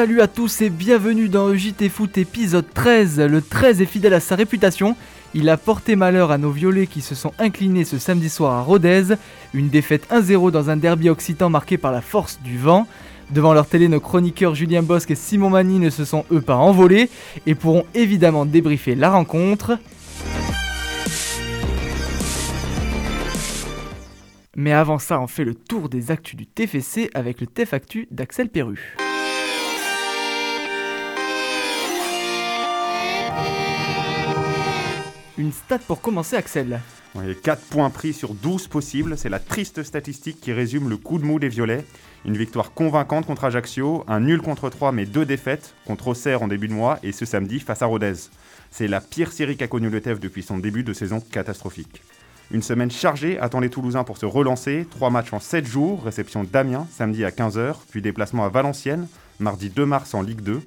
Salut 0.00 0.22
à 0.22 0.28
tous 0.28 0.62
et 0.62 0.70
bienvenue 0.70 1.28
dans 1.28 1.54
JT 1.54 1.90
Foot 1.90 2.16
épisode 2.16 2.64
13. 2.72 3.20
Le 3.20 3.42
13 3.42 3.82
est 3.82 3.84
fidèle 3.84 4.14
à 4.14 4.20
sa 4.20 4.34
réputation. 4.34 4.96
Il 5.34 5.46
a 5.50 5.58
porté 5.58 5.94
malheur 5.94 6.30
à 6.30 6.38
nos 6.38 6.50
violets 6.50 6.86
qui 6.86 7.02
se 7.02 7.14
sont 7.14 7.34
inclinés 7.38 7.84
ce 7.84 7.98
samedi 7.98 8.30
soir 8.30 8.54
à 8.54 8.62
Rodez. 8.62 9.12
Une 9.52 9.68
défaite 9.68 10.08
1-0 10.10 10.52
dans 10.52 10.70
un 10.70 10.78
derby 10.78 11.10
occitan 11.10 11.50
marqué 11.50 11.76
par 11.76 11.92
la 11.92 12.00
force 12.00 12.40
du 12.42 12.56
vent. 12.56 12.86
Devant 13.30 13.52
leur 13.52 13.66
télé, 13.66 13.88
nos 13.88 14.00
chroniqueurs 14.00 14.54
Julien 14.54 14.82
Bosque 14.82 15.10
et 15.10 15.14
Simon 15.14 15.50
Mani 15.50 15.78
ne 15.78 15.90
se 15.90 16.06
sont 16.06 16.24
eux 16.32 16.40
pas 16.40 16.56
envolés 16.56 17.10
et 17.44 17.54
pourront 17.54 17.84
évidemment 17.94 18.46
débriefer 18.46 18.94
la 18.94 19.10
rencontre. 19.10 19.78
Mais 24.56 24.72
avant 24.72 24.98
ça, 24.98 25.20
on 25.20 25.26
fait 25.26 25.44
le 25.44 25.54
tour 25.54 25.90
des 25.90 26.10
actus 26.10 26.36
du 26.36 26.46
TFC 26.46 27.10
avec 27.12 27.42
le 27.42 27.46
TF 27.46 27.74
Actu 27.74 28.08
d'Axel 28.10 28.48
Perru. 28.48 28.96
Une 35.40 35.52
stat 35.52 35.78
pour 35.78 36.02
commencer, 36.02 36.36
Axel. 36.36 36.82
Oui, 37.14 37.34
4 37.42 37.62
points 37.70 37.88
pris 37.88 38.12
sur 38.12 38.34
12 38.34 38.68
possibles, 38.68 39.16
c'est 39.16 39.30
la 39.30 39.38
triste 39.38 39.82
statistique 39.82 40.38
qui 40.38 40.52
résume 40.52 40.90
le 40.90 40.98
coup 40.98 41.18
de 41.18 41.24
mou 41.24 41.38
des 41.38 41.48
Violets. 41.48 41.86
Une 42.26 42.36
victoire 42.36 42.74
convaincante 42.74 43.24
contre 43.24 43.44
Ajaccio, 43.44 44.04
un 44.06 44.20
nul 44.20 44.42
contre 44.42 44.68
3 44.68 44.92
mais 44.92 45.06
deux 45.06 45.24
défaites 45.24 45.74
contre 45.86 46.08
Auxerre 46.08 46.42
en 46.42 46.48
début 46.48 46.68
de 46.68 46.74
mois 46.74 46.98
et 47.02 47.12
ce 47.12 47.24
samedi 47.24 47.58
face 47.58 47.80
à 47.80 47.86
Rodez. 47.86 48.28
C'est 48.70 48.86
la 48.86 49.00
pire 49.00 49.32
série 49.32 49.56
qu'a 49.56 49.66
connue 49.66 49.88
le 49.88 50.02
TEF 50.02 50.20
depuis 50.20 50.42
son 50.42 50.58
début 50.58 50.82
de 50.82 50.92
saison 50.92 51.20
catastrophique. 51.20 52.02
Une 52.50 52.60
semaine 52.60 52.90
chargée 52.90 53.38
attend 53.38 53.60
les 53.60 53.70
Toulousains 53.70 54.04
pour 54.04 54.18
se 54.18 54.26
relancer. 54.26 54.86
Trois 54.90 55.08
matchs 55.08 55.32
en 55.32 55.40
7 55.40 55.66
jours, 55.66 56.04
réception 56.04 56.44
d'Amiens 56.44 56.86
samedi 56.90 57.24
à 57.24 57.30
15h, 57.30 57.76
puis 57.88 58.02
déplacement 58.02 58.44
à 58.44 58.50
Valenciennes, 58.50 59.08
mardi 59.38 59.70
2 59.70 59.86
mars 59.86 60.12
en 60.12 60.20
Ligue 60.20 60.42
2. 60.42 60.60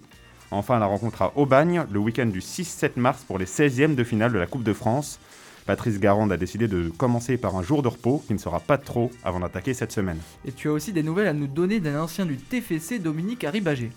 Enfin, 0.53 0.77
la 0.77 0.85
rencontre 0.85 1.23
à 1.23 1.33
Aubagne, 1.35 1.83
le 1.91 1.97
week-end 1.97 2.27
du 2.27 2.39
6-7 2.39 2.91
mars 2.97 3.23
pour 3.23 3.39
les 3.39 3.45
16e 3.45 3.95
de 3.95 4.03
finale 4.03 4.31
de 4.31 4.37
la 4.37 4.45
Coupe 4.45 4.61
de 4.61 4.73
France. 4.73 5.19
Patrice 5.65 5.99
Garande 5.99 6.31
a 6.31 6.37
décidé 6.37 6.67
de 6.67 6.89
commencer 6.89 7.37
par 7.37 7.55
un 7.55 7.63
jour 7.63 7.81
de 7.81 7.87
repos 7.87 8.23
qui 8.27 8.33
ne 8.33 8.37
sera 8.37 8.59
pas 8.59 8.77
trop 8.77 9.09
avant 9.23 9.39
d'attaquer 9.39 9.73
cette 9.73 9.91
semaine. 9.91 10.19
Et 10.45 10.51
tu 10.51 10.69
as 10.69 10.71
aussi 10.71 10.93
des 10.93 11.01
nouvelles 11.01 11.25
à 11.25 11.33
nous 11.33 11.47
donner 11.47 11.79
d'un 11.79 11.99
ancien 11.99 12.27
du 12.27 12.37
TFC, 12.37 12.99
Dominique 12.99 13.43
Arribagé. 13.45 13.89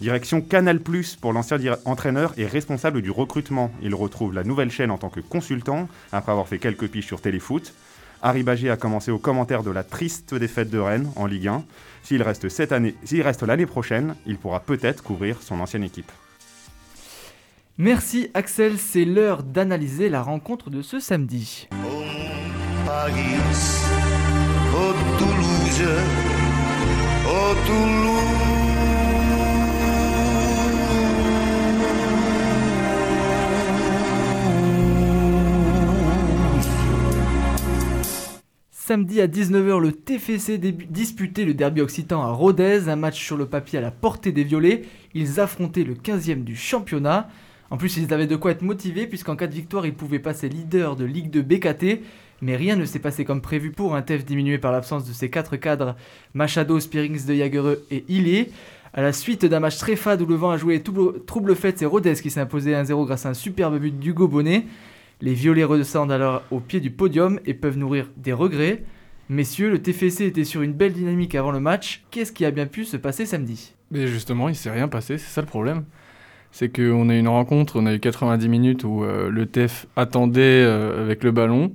Direction 0.00 0.42
Canal 0.42 0.78
Plus 0.78 1.16
pour 1.16 1.32
l'ancien 1.32 1.58
entraîneur 1.86 2.34
et 2.36 2.46
responsable 2.46 3.02
du 3.02 3.10
recrutement. 3.10 3.72
Il 3.82 3.92
retrouve 3.94 4.32
la 4.32 4.44
nouvelle 4.44 4.70
chaîne 4.70 4.92
en 4.92 4.98
tant 4.98 5.10
que 5.10 5.20
consultant 5.20 5.88
après 6.12 6.30
avoir 6.30 6.46
fait 6.46 6.58
quelques 6.58 6.86
piches 6.86 7.06
sur 7.06 7.20
Téléfoot. 7.20 7.74
Harry 8.26 8.42
Bagé 8.42 8.70
a 8.70 8.76
commencé 8.76 9.12
au 9.12 9.18
commentaire 9.18 9.62
de 9.62 9.70
la 9.70 9.84
triste 9.84 10.34
défaite 10.34 10.68
de 10.68 10.80
Rennes 10.80 11.12
en 11.14 11.26
Ligue 11.26 11.46
1. 11.46 11.64
S'il 12.02 12.24
reste 12.24 12.48
cette 12.48 12.72
année, 12.72 12.96
s'il 13.04 13.22
reste 13.22 13.44
l'année 13.44 13.66
prochaine, 13.66 14.16
il 14.26 14.36
pourra 14.36 14.58
peut-être 14.58 15.04
couvrir 15.04 15.40
son 15.42 15.60
ancienne 15.60 15.84
équipe. 15.84 16.10
Merci 17.78 18.28
Axel, 18.34 18.78
c'est 18.78 19.04
l'heure 19.04 19.44
d'analyser 19.44 20.08
la 20.08 20.22
rencontre 20.22 20.70
de 20.70 20.82
ce 20.82 20.98
samedi. 20.98 21.68
Samedi 38.86 39.20
à 39.20 39.26
19h, 39.26 39.80
le 39.80 39.90
TFC 39.90 40.58
disputait 40.58 41.44
le 41.44 41.54
derby 41.54 41.80
occitan 41.80 42.22
à 42.22 42.30
Rodez, 42.30 42.88
un 42.88 42.94
match 42.94 43.20
sur 43.20 43.36
le 43.36 43.46
papier 43.46 43.80
à 43.80 43.82
la 43.82 43.90
portée 43.90 44.30
des 44.30 44.44
violets. 44.44 44.82
Ils 45.12 45.40
affrontaient 45.40 45.82
le 45.82 45.94
15e 45.94 46.44
du 46.44 46.54
championnat. 46.54 47.28
En 47.70 47.78
plus, 47.78 47.96
ils 47.96 48.14
avaient 48.14 48.28
de 48.28 48.36
quoi 48.36 48.52
être 48.52 48.62
motivés, 48.62 49.08
puisqu'en 49.08 49.34
cas 49.34 49.48
de 49.48 49.54
victoire, 49.54 49.86
ils 49.86 49.92
pouvaient 49.92 50.20
passer 50.20 50.48
leader 50.48 50.94
de 50.94 51.04
Ligue 51.04 51.30
2 51.30 51.42
BKT. 51.42 52.00
Mais 52.42 52.54
rien 52.54 52.76
ne 52.76 52.84
s'est 52.84 53.00
passé 53.00 53.24
comme 53.24 53.40
prévu 53.40 53.72
pour 53.72 53.96
un 53.96 54.02
TEF 54.02 54.24
diminué 54.24 54.56
par 54.56 54.70
l'absence 54.70 55.04
de 55.04 55.12
ses 55.12 55.30
quatre 55.30 55.56
cadres 55.56 55.96
Machado, 56.34 56.78
Spearings 56.78 57.26
de 57.26 57.34
Jagereux 57.34 57.84
et 57.90 58.04
Ilé. 58.08 58.52
À 58.94 59.02
la 59.02 59.12
suite 59.12 59.44
d'un 59.44 59.58
match 59.58 59.78
très 59.78 59.96
fade 59.96 60.22
où 60.22 60.26
le 60.26 60.36
vent 60.36 60.52
a 60.52 60.58
joué 60.58 60.80
trouble 61.26 61.56
fête, 61.56 61.80
c'est 61.80 61.86
Rodez 61.86 62.14
qui 62.14 62.30
s'est 62.30 62.38
imposé 62.38 62.70
1-0 62.70 63.04
grâce 63.04 63.26
à 63.26 63.30
un 63.30 63.34
superbe 63.34 63.80
but 63.80 63.98
d'Hugo 63.98 64.28
Bonnet. 64.28 64.64
Les 65.22 65.32
violets 65.32 65.64
redescendent 65.64 66.12
alors 66.12 66.42
au 66.50 66.60
pied 66.60 66.78
du 66.80 66.90
podium 66.90 67.40
et 67.46 67.54
peuvent 67.54 67.78
nourrir 67.78 68.10
des 68.18 68.34
regrets. 68.34 68.82
Messieurs, 69.30 69.70
le 69.70 69.80
TFC 69.80 70.26
était 70.26 70.44
sur 70.44 70.60
une 70.62 70.74
belle 70.74 70.92
dynamique 70.92 71.34
avant 71.34 71.52
le 71.52 71.58
match. 71.58 72.04
Qu'est-ce 72.10 72.32
qui 72.32 72.44
a 72.44 72.50
bien 72.50 72.66
pu 72.66 72.84
se 72.84 72.98
passer 72.98 73.24
samedi? 73.24 73.74
Mais 73.90 74.06
justement, 74.06 74.48
il 74.48 74.54
s'est 74.54 74.70
rien 74.70 74.88
passé, 74.88 75.16
c'est 75.16 75.30
ça 75.30 75.40
le 75.40 75.46
problème. 75.46 75.84
C'est 76.52 76.68
qu'on 76.68 77.08
a 77.08 77.14
eu 77.14 77.18
une 77.18 77.28
rencontre, 77.28 77.80
on 77.80 77.86
a 77.86 77.94
eu 77.94 77.98
90 77.98 78.48
minutes 78.48 78.84
où 78.84 79.04
euh, 79.04 79.30
le 79.30 79.46
TF 79.46 79.86
attendait 79.96 80.62
euh, 80.62 81.02
avec 81.02 81.24
le 81.24 81.32
ballon, 81.32 81.72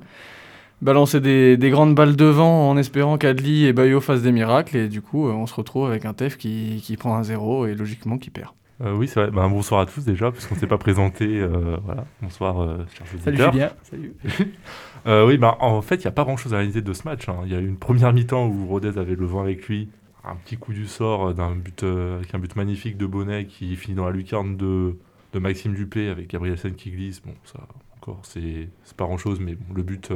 balançait 0.81 1.19
des, 1.19 1.57
grandes 1.69 1.95
balles 1.95 2.15
devant 2.15 2.69
en 2.69 2.77
espérant 2.77 3.17
qu'Adli 3.17 3.65
et 3.65 3.73
Bayo 3.73 4.01
fassent 4.01 4.23
des 4.23 4.31
miracles, 4.31 4.77
et 4.77 4.87
du 4.87 5.01
coup, 5.01 5.27
euh, 5.27 5.31
on 5.31 5.47
se 5.47 5.55
retrouve 5.55 5.87
avec 5.87 6.05
un 6.05 6.13
TF 6.13 6.37
qui, 6.37 6.81
qui 6.83 6.95
prend 6.95 7.15
un 7.15 7.23
zéro 7.23 7.65
et 7.65 7.73
logiquement 7.73 8.17
qui 8.17 8.29
perd. 8.29 8.51
Euh, 8.83 8.95
oui, 8.95 9.07
c'est 9.07 9.21
vrai. 9.21 9.31
Ben, 9.31 9.47
bonsoir 9.49 9.81
à 9.81 9.85
tous 9.85 10.05
déjà, 10.05 10.31
puisqu'on 10.31 10.55
ne 10.55 10.59
s'est 10.59 10.67
pas 10.67 10.77
présenté. 10.77 11.39
Euh, 11.39 11.77
voilà. 11.83 12.05
Bonsoir, 12.21 12.61
euh, 12.61 12.77
chers 12.93 13.07
Salut 13.21 13.37
Julien. 13.37 13.71
Salut. 13.83 14.15
oui, 15.27 15.37
ben, 15.37 15.55
en 15.59 15.81
fait, 15.81 15.95
il 15.95 16.01
n'y 16.01 16.07
a 16.07 16.11
pas 16.11 16.23
grand-chose 16.23 16.53
à 16.53 16.57
réaliser 16.57 16.81
de 16.81 16.93
ce 16.93 17.03
match. 17.07 17.29
Hein. 17.29 17.41
Il 17.45 17.51
y 17.51 17.55
a 17.55 17.59
eu 17.59 17.67
une 17.67 17.77
première 17.77 18.11
mi-temps 18.13 18.47
où 18.47 18.65
Rodez 18.65 18.97
avait 18.97 19.15
le 19.15 19.25
vent 19.25 19.41
avec 19.41 19.67
lui. 19.67 19.89
Un 20.23 20.35
petit 20.35 20.57
coup 20.57 20.73
du 20.73 20.85
sort 20.85 21.33
d'un 21.33 21.55
but, 21.55 21.83
avec 21.83 22.33
un 22.33 22.39
but 22.39 22.55
magnifique 22.55 22.97
de 22.97 23.07
Bonnet 23.07 23.45
qui 23.45 23.75
finit 23.75 23.95
dans 23.95 24.05
la 24.05 24.11
lucarne 24.11 24.55
de, 24.55 24.95
de 25.33 25.39
Maxime 25.39 25.73
Dupé 25.73 26.09
avec 26.09 26.29
Gabriel 26.29 26.57
Sen 26.57 26.75
qui 26.75 26.91
glisse. 26.91 27.21
Bon, 27.21 27.33
ça, 27.43 27.59
encore, 27.97 28.21
c'est 28.23 28.69
pas 28.97 29.05
grand-chose, 29.05 29.39
mais 29.39 29.57
le 29.73 29.83
but, 29.83 30.09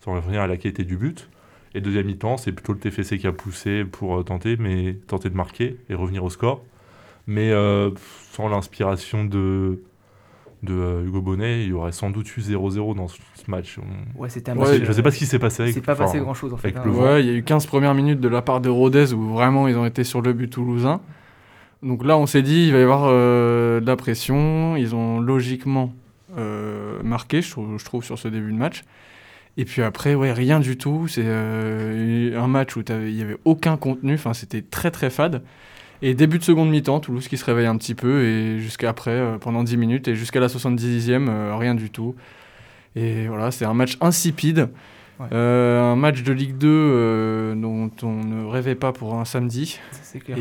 ça 0.00 0.10
enlève 0.10 0.28
rien 0.28 0.42
à 0.42 0.46
la 0.46 0.56
qualité 0.56 0.84
du 0.84 0.96
but. 0.96 1.28
Et 1.74 1.80
deuxième 1.80 2.06
mi-temps, 2.06 2.36
c'est 2.36 2.52
plutôt 2.52 2.72
le 2.72 2.78
TFC 2.78 3.18
qui 3.18 3.26
a 3.26 3.32
poussé 3.32 3.84
pour 3.84 4.24
tenter, 4.24 4.56
mais 4.56 4.94
tenter 5.06 5.28
de 5.28 5.36
marquer 5.36 5.78
et 5.88 5.94
revenir 5.94 6.22
au 6.22 6.30
score. 6.30 6.62
Mais 7.26 7.50
euh, 7.50 7.90
sans 8.32 8.48
l'inspiration 8.48 9.24
de, 9.24 9.82
de 10.62 10.74
euh, 10.74 11.04
Hugo 11.04 11.20
Bonnet, 11.20 11.62
il 11.62 11.68
y 11.68 11.72
aurait 11.72 11.92
sans 11.92 12.10
doute 12.10 12.36
eu 12.36 12.40
0-0 12.40 12.96
dans 12.96 13.08
ce 13.08 13.18
match. 13.48 13.78
Ouais, 14.16 14.28
c'était 14.28 14.50
un 14.50 14.54
match. 14.54 14.78
je 14.82 14.86
ne 14.86 14.92
sais 14.92 15.02
pas 15.02 15.10
ce 15.10 15.18
qui 15.18 15.26
s'est 15.26 15.38
passé. 15.38 15.72
C'est 15.72 15.80
pas 15.80 15.94
passé 15.94 16.18
grand 16.18 16.34
chose 16.34 16.52
en 16.52 16.56
fait. 16.56 16.76
Hein. 16.76 16.88
Ouais, 16.88 17.22
il 17.22 17.26
y 17.26 17.30
a 17.30 17.34
eu 17.34 17.44
15 17.44 17.66
premières 17.66 17.94
minutes 17.94 18.20
de 18.20 18.28
la 18.28 18.42
part 18.42 18.60
de 18.60 18.68
Rodez 18.68 19.12
où 19.12 19.34
vraiment 19.34 19.68
ils 19.68 19.76
ont 19.76 19.86
été 19.86 20.04
sur 20.04 20.20
le 20.20 20.32
but 20.32 20.48
toulousain. 20.48 21.00
Donc 21.82 22.04
là, 22.04 22.16
on 22.16 22.26
s'est 22.26 22.42
dit, 22.42 22.66
il 22.66 22.72
va 22.72 22.78
y 22.78 22.82
avoir 22.82 23.06
euh, 23.06 23.80
de 23.80 23.86
la 23.86 23.96
pression. 23.96 24.76
Ils 24.76 24.94
ont 24.94 25.20
logiquement 25.20 25.92
marqué, 27.04 27.42
je 27.42 27.84
trouve, 27.84 28.04
sur 28.04 28.18
ce 28.18 28.26
début 28.28 28.52
de 28.52 28.56
match. 28.56 28.84
Et 29.58 29.66
puis 29.66 29.82
après, 29.82 30.14
ouais, 30.14 30.32
rien 30.32 30.60
du 30.60 30.78
tout. 30.78 31.08
C'est 31.08 31.26
un 31.26 32.46
match 32.48 32.74
où 32.74 32.82
il 32.88 33.14
n'y 33.14 33.22
avait 33.22 33.36
aucun 33.44 33.76
contenu. 33.76 34.14
Enfin, 34.14 34.32
c'était 34.32 34.62
très 34.62 34.90
très 34.90 35.10
fade. 35.10 35.42
Et 36.04 36.14
début 36.14 36.40
de 36.40 36.44
seconde 36.44 36.68
mi-temps, 36.68 36.98
Toulouse 36.98 37.28
qui 37.28 37.36
se 37.36 37.44
réveille 37.44 37.66
un 37.66 37.76
petit 37.76 37.94
peu, 37.94 38.24
et 38.24 38.58
jusqu'à 38.58 38.90
après, 38.90 39.12
euh, 39.12 39.38
pendant 39.38 39.62
10 39.62 39.76
minutes, 39.76 40.08
et 40.08 40.16
jusqu'à 40.16 40.40
la 40.40 40.48
70e, 40.48 41.28
euh, 41.28 41.56
rien 41.56 41.76
du 41.76 41.90
tout. 41.90 42.16
Et 42.96 43.28
voilà, 43.28 43.52
c'est 43.52 43.64
un 43.64 43.74
match 43.74 43.96
insipide. 44.00 44.68
Euh, 45.30 45.80
un 45.80 45.94
match 45.94 46.24
de 46.24 46.32
Ligue 46.32 46.58
2 46.58 47.54
dont 47.54 47.92
on 48.02 48.24
ne 48.24 48.44
rêvait 48.44 48.74
pas 48.74 48.92
pour 48.92 49.14
un 49.14 49.24
samedi. 49.24 49.78
Clair. 50.24 50.36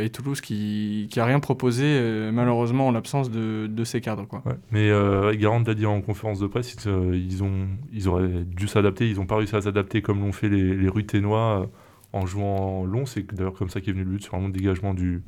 Et, 0.00 0.06
et, 0.06 0.08
Toulouse 0.08 0.40
qui 0.40 1.06
n'a 1.14 1.26
rien 1.26 1.38
proposé, 1.38 2.30
malheureusement, 2.32 2.88
en 2.88 2.92
l'absence 2.92 3.30
de, 3.30 3.66
de, 3.66 3.84
ses 3.84 4.00
cadres. 4.00 4.26
Quoi. 4.26 4.42
Mais 4.70 4.90
Garant 5.34 5.62
l'a 5.66 5.74
dit 5.74 5.84
en 5.84 6.00
conférence 6.00 6.38
de 6.38 6.46
presse, 6.46 6.74
ils, 7.12 7.44
ont, 7.44 7.68
ils 7.92 8.08
auraient 8.08 8.44
dû 8.46 8.66
s'adapter, 8.68 9.06
ils 9.06 9.16
n'ont 9.16 9.26
pas 9.26 9.36
réussi 9.36 9.54
à 9.54 9.60
s'adapter 9.60 10.00
comme 10.00 10.20
l'ont 10.20 10.32
fait 10.32 10.48
les, 10.48 10.74
les 10.76 10.88
Ruténois 10.88 11.68
en 12.12 12.26
jouant 12.26 12.84
long. 12.84 13.06
C'est 13.06 13.26
d'ailleurs 13.34 13.54
comme 13.54 13.70
ça 13.70 13.80
qu'est 13.80 13.92
venu 13.92 14.04
le 14.04 14.10
but, 14.10 14.22
sur 14.22 14.34
un 14.34 14.48
dégagement 14.48 14.94
du, 14.94 15.22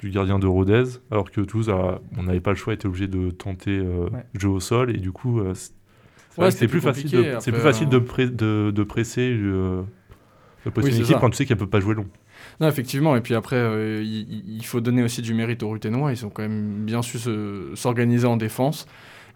du 0.00 0.10
gardien 0.10 0.38
de 0.38 0.46
Rodez, 0.46 0.84
alors 1.10 1.30
que 1.30 1.40
Toulouse, 1.40 1.72
on 2.16 2.22
n'avait 2.22 2.40
pas 2.40 2.50
le 2.50 2.56
choix, 2.56 2.74
était 2.74 2.86
obligé 2.86 3.06
de 3.06 3.30
tenter 3.30 3.78
euh, 3.78 4.08
jeu 4.34 4.48
au 4.48 4.60
sol, 4.60 4.90
et 4.94 4.98
du 4.98 5.12
coup, 5.12 5.40
euh, 5.40 5.54
c'est 6.50 6.68
plus, 6.68 6.80
facile 6.80 7.10
de, 7.10 7.36
c'est 7.40 7.52
plus 7.52 7.60
facile 7.60 7.88
de, 7.88 7.98
de, 7.98 8.70
de 8.70 8.82
presser 8.82 9.30
euh, 9.32 9.82
le 10.64 10.88
équipe 10.88 11.16
quand 11.20 11.30
tu 11.30 11.36
sais 11.36 11.46
qu'elle 11.46 11.56
peut 11.56 11.66
pas 11.66 11.80
jouer 11.80 11.94
long. 11.94 12.06
Non, 12.60 12.68
effectivement, 12.68 13.16
et 13.16 13.20
puis 13.20 13.34
après, 13.34 13.56
euh, 13.56 14.02
il, 14.04 14.64
faut 14.64 14.80
donner 14.80 15.02
aussi 15.02 15.22
du 15.22 15.32
mérite 15.32 15.62
aux 15.62 15.70
Ruténois, 15.70 16.12
ils 16.12 16.26
ont 16.26 16.30
quand 16.30 16.42
même 16.42 16.84
bien 16.84 17.02
su 17.02 17.18
s'organiser 17.74 18.26
en 18.26 18.36
défense, 18.36 18.86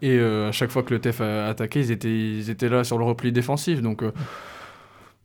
et 0.02 0.18
à 0.20 0.52
chaque 0.52 0.70
fois 0.70 0.82
que 0.82 0.92
le 0.92 1.00
TEF 1.00 1.20
a 1.20 1.48
attaqué, 1.48 1.80
ils 1.80 1.90
étaient, 1.90 2.08
ils 2.10 2.50
étaient 2.50 2.68
là 2.68 2.84
sur 2.84 2.98
le 2.98 3.04
repli 3.04 3.32
défensif, 3.32 3.80
donc 3.80 4.02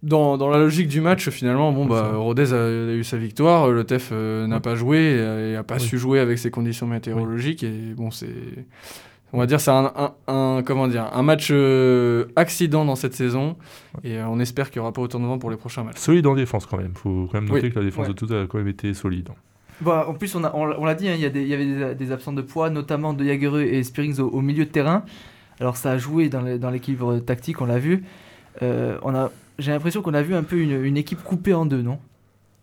dans, 0.04 0.38
dans, 0.38 0.50
la 0.50 0.60
logique 0.60 0.88
du 0.88 1.02
match, 1.02 1.30
finalement, 1.30 1.72
bon, 1.72 1.86
bah, 1.86 2.12
Rodez 2.16 2.54
a, 2.54 2.70
eu 2.70 3.04
sa 3.04 3.18
victoire, 3.18 3.70
le 3.70 3.84
TEF 3.84 4.10
euh, 4.12 4.46
n'a 4.46 4.60
pas 4.60 4.76
joué 4.76 5.18
et, 5.18 5.54
n'a 5.54 5.64
pas 5.64 5.80
su 5.80 5.98
jouer 5.98 6.20
avec 6.20 6.38
ces 6.38 6.52
conditions 6.52 6.86
météorologiques. 6.86 7.64
Et 7.64 7.94
bon, 7.96 8.12
c'est. 8.12 8.28
On 9.36 9.40
va 9.40 9.48
dire 9.48 9.60
c'est 9.60 9.72
un, 9.72 9.92
un, 10.28 10.62
comment 10.64 10.88
dire, 10.88 11.10
un 11.12 11.24
match 11.24 11.48
euh, 11.50 12.26
accident 12.36 12.86
dans 12.86 12.96
cette 12.96 13.16
saison 13.16 13.56
et 14.04 14.20
euh, 14.20 14.28
on 14.28 14.40
espère 14.40 14.70
qu'il 14.70 14.80
n'y 14.80 14.84
aura 14.84 14.94
pas 14.94 15.02
autant 15.02 15.20
de 15.20 15.26
vent 15.26 15.40
pour 15.40 15.50
les 15.50 15.58
prochains 15.58 15.84
matchs. 15.84 15.98
Solide 15.98 16.28
en 16.28 16.36
défense 16.36 16.68
quand 16.68 16.78
même. 16.78 16.92
Il 16.94 17.00
faut 17.00 17.28
quand 17.32 17.42
même 17.42 17.50
noter 17.50 17.72
que 17.72 17.80
la 17.80 17.86
défense 17.86 18.08
de 18.08 18.14
tout 18.14 18.32
a 18.32 18.46
quand 18.46 18.60
même 18.60 18.68
été 18.68 18.94
solide. 18.94 19.30
Bon, 19.82 19.92
en 19.92 20.14
plus, 20.14 20.36
on, 20.36 20.44
a- 20.44 20.52
on, 20.54 20.66
l'a- 20.66 20.80
on 20.80 20.86
l'a 20.86 20.94
dit, 20.94 21.10
hein, 21.10 21.14
il 21.16 21.22
y, 21.22 21.26
a 21.26 21.30
des- 21.32 21.42
il 21.42 21.48
y 21.48 21.54
avait 21.56 21.66
des, 21.66 21.96
des 21.96 22.12
absents 22.12 22.32
de 22.32 22.44
poids, 22.44 22.70
notamment 22.70 23.14
de 23.14 23.26
Jagereux 23.26 23.64
et 23.64 23.82
Spearings 23.82 24.20
au, 24.20 24.28
au 24.28 24.42
milieu 24.42 24.66
de 24.66 24.70
terrain. 24.70 25.04
Alors 25.60 25.78
ça 25.78 25.92
a 25.92 25.98
joué 25.98 26.30
dans 26.30 26.70
l'équilibre 26.70 27.18
tactique, 27.18 27.60
on 27.60 27.66
l'a 27.66 27.80
vu. 27.80 28.04
Euh, 28.62 28.98
on 29.02 29.16
a, 29.16 29.32
j'ai 29.60 29.72
l'impression 29.72 30.02
qu'on 30.02 30.14
a 30.14 30.22
vu 30.22 30.36
un 30.36 30.44
peu 30.44 30.58
une, 30.58 30.84
une 30.84 30.98
équipe 30.98 31.24
coupée 31.24 31.54
en 31.54 31.66
deux, 31.66 31.82
non? 31.82 32.00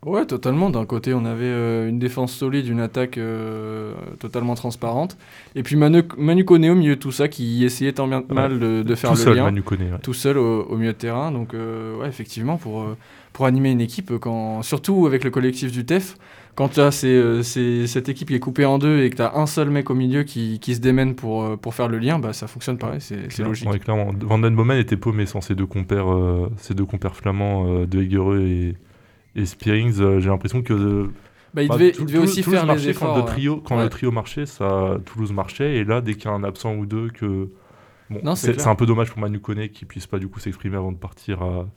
Ouais, 0.06 0.24
totalement. 0.24 0.70
D'un 0.70 0.86
côté, 0.86 1.12
on 1.12 1.26
avait 1.26 1.44
euh, 1.44 1.88
une 1.88 1.98
défense 1.98 2.32
solide, 2.32 2.66
une 2.66 2.80
attaque 2.80 3.18
euh, 3.18 3.92
totalement 4.18 4.54
transparente. 4.54 5.18
Et 5.54 5.62
puis 5.62 5.76
Manu, 5.76 6.02
Manu 6.16 6.46
Koné 6.46 6.70
au 6.70 6.74
milieu 6.74 6.96
de 6.96 7.00
tout 7.00 7.12
ça 7.12 7.28
qui 7.28 7.64
essayait 7.66 7.92
tant 7.92 8.08
bien 8.08 8.22
que 8.22 8.32
mal 8.32 8.58
de, 8.58 8.82
de 8.82 8.94
faire 8.94 9.10
Tout 9.10 9.16
le 9.16 9.22
seul, 9.22 9.36
lien. 9.36 9.44
Manu 9.44 9.62
connaît. 9.62 9.90
Tout 10.02 10.14
seul 10.14 10.38
au, 10.38 10.62
au 10.62 10.76
milieu 10.76 10.92
de 10.92 10.96
terrain. 10.96 11.30
Donc, 11.30 11.52
euh, 11.52 11.98
ouais, 11.98 12.08
effectivement, 12.08 12.56
pour, 12.56 12.86
pour 13.34 13.44
animer 13.44 13.72
une 13.72 13.82
équipe, 13.82 14.16
quand, 14.18 14.62
surtout 14.62 15.06
avec 15.06 15.22
le 15.22 15.28
collectif 15.30 15.70
du 15.70 15.84
TEF, 15.84 16.16
quand 16.54 16.68
tu 16.68 16.80
as 16.80 16.92
cette 16.92 18.08
équipe 18.08 18.28
qui 18.28 18.34
est 18.34 18.40
coupée 18.40 18.64
en 18.64 18.78
deux 18.78 19.02
et 19.02 19.10
que 19.10 19.16
tu 19.16 19.22
as 19.22 19.36
un 19.36 19.46
seul 19.46 19.68
mec 19.68 19.90
au 19.90 19.94
milieu 19.94 20.22
qui, 20.22 20.60
qui 20.60 20.74
se 20.74 20.80
démène 20.80 21.14
pour, 21.14 21.58
pour 21.58 21.74
faire 21.74 21.88
le 21.88 21.98
lien, 21.98 22.18
bah, 22.18 22.32
ça 22.32 22.46
fonctionne 22.46 22.78
pareil, 22.78 23.00
c'est 23.02 23.38
logique. 23.38 23.68
Ouais, 23.68 23.78
clairement. 23.78 24.12
Van 24.18 24.38
Den 24.38 24.56
Bomen 24.56 24.78
était 24.78 24.96
paumé 24.96 25.26
sans 25.26 25.42
ses 25.42 25.54
deux 25.54 25.66
compères, 25.66 26.08
ses 26.56 26.72
deux 26.72 26.86
compères 26.86 27.14
flamands 27.16 27.84
de 27.84 28.02
Hegereux 28.02 28.40
et, 28.40 28.74
et 29.36 29.46
Spearings. 29.46 30.00
Euh, 30.00 30.20
J'ai 30.20 30.28
l'impression 30.28 30.62
que 30.62 30.72
euh, 30.72 31.10
Bah, 31.54 31.62
il 31.62 31.68
bah, 31.68 31.74
devait, 31.74 31.90
il 31.98 32.18
aussi 32.18 32.42
Toulouse 32.42 32.54
faire 32.58 32.66
les 32.66 32.72
marchait 32.74 32.90
efforts. 32.90 33.08
Quand, 33.08 33.16
le 33.16 33.22
ouais. 33.22 33.26
trio, 33.28 33.56
quand 33.58 33.76
Ouais. 33.76 33.84
le 33.84 33.88
trio 33.90 34.10
marchait, 34.10 34.46
ça, 34.46 34.98
Toulouse 35.04 35.32
marchait. 35.32 35.76
Et 35.76 35.84
là, 35.84 36.00
dès 36.00 36.14
qu'il 36.14 36.26
y 36.26 36.28
a 36.28 36.32
un 36.32 36.44
absent 36.44 36.74
ou 36.74 36.86
deux, 36.86 37.08
que 37.10 37.48
bon, 38.10 38.34
c'est 38.34 38.66
un 38.66 38.74
peu 38.74 38.86
dommage 38.86 39.10
pour 39.10 39.20
Manu 39.20 39.40
Koné 39.40 39.68
qui 39.70 39.84
puisse 39.84 40.06
pas 40.06 40.18
du 40.18 40.28
coup 40.28 40.40
s'exprimer 40.40 40.76
avant 40.76 40.92
de 40.92 40.98
partir 40.98 41.42
à- 41.42 41.68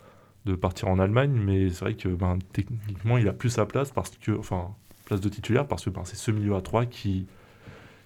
de 0.45 0.55
partir 0.55 0.89
en 0.89 0.99
Allemagne. 0.99 1.31
Mais 1.45 1.69
c'est 1.69 1.85
vrai 1.85 1.93
que 1.93 2.09
ben, 2.09 2.37
techniquement, 2.53 3.17
il 3.17 3.27
a 3.27 3.33
plus 3.33 3.49
sa 3.49 3.65
place 3.65 3.91
parce 3.91 4.11
que, 4.21 4.31
enfin, 4.37 4.67
place 5.05 5.21
de 5.21 5.29
titulaire 5.29 5.67
parce 5.67 5.85
que 5.85 5.89
ben, 5.89 6.01
c'est 6.05 6.17
ce 6.17 6.31
milieu 6.31 6.55
à 6.55 6.61
3 6.61 6.85
qui 6.85 7.25